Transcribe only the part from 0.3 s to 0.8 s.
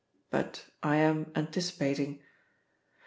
But